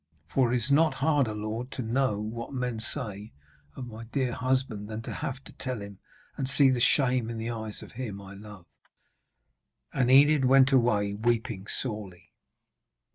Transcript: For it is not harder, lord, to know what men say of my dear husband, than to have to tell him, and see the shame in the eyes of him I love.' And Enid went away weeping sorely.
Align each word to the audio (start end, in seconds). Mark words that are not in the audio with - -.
For 0.33 0.51
it 0.51 0.55
is 0.57 0.71
not 0.71 0.95
harder, 0.95 1.35
lord, 1.35 1.69
to 1.73 1.83
know 1.83 2.19
what 2.19 2.51
men 2.55 2.79
say 2.79 3.33
of 3.75 3.85
my 3.85 4.05
dear 4.05 4.31
husband, 4.33 4.87
than 4.89 5.03
to 5.03 5.13
have 5.13 5.43
to 5.43 5.53
tell 5.53 5.79
him, 5.79 5.99
and 6.35 6.49
see 6.49 6.71
the 6.71 6.79
shame 6.79 7.29
in 7.29 7.37
the 7.37 7.51
eyes 7.51 7.83
of 7.83 7.91
him 7.91 8.19
I 8.19 8.33
love.' 8.33 8.65
And 9.93 10.09
Enid 10.09 10.45
went 10.45 10.71
away 10.71 11.13
weeping 11.13 11.67
sorely. 11.67 12.31